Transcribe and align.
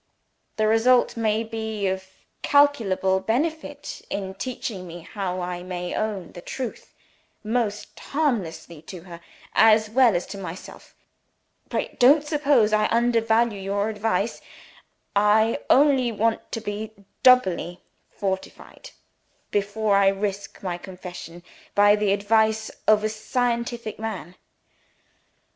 The 0.55 0.65
result 0.65 1.15
may 1.15 1.43
be 1.43 1.85
of 1.85 2.07
incalculable 2.43 3.19
benefit 3.19 4.01
in 4.09 4.33
teaching 4.33 4.87
me 4.87 5.01
how 5.01 5.39
I 5.41 5.61
may 5.61 5.93
own 5.93 6.31
the 6.31 6.41
truth, 6.41 6.95
most 7.43 7.99
harmlessly 7.99 8.81
to 8.81 9.01
her, 9.01 9.21
as 9.53 9.91
well 9.91 10.15
as 10.15 10.25
to 10.33 10.39
myself. 10.39 10.95
Pray 11.69 11.95
don't 11.99 12.25
suppose 12.25 12.73
I 12.73 12.87
undervalue 12.87 13.59
your 13.61 13.89
advice. 13.89 14.41
I 15.15 15.59
only 15.69 16.11
want 16.11 16.51
to 16.53 16.61
be 16.61 16.93
doubly 17.21 17.83
fortified, 18.09 18.89
before 19.51 19.97
I 19.97 20.07
risk 20.07 20.63
my 20.63 20.79
confession, 20.79 21.43
by 21.75 21.95
the 21.95 22.11
advice 22.11 22.71
of 22.87 23.03
a 23.03 23.07
scientific 23.09 23.99
man." 23.99 24.33